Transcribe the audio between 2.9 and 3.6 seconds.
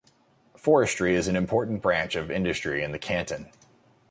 the canton.